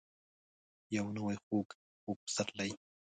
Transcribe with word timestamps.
یو 0.95 1.05
نوی 1.17 1.35
خوږ. 1.43 1.67
خوږ 2.01 2.17
پسرلی، 2.25 2.69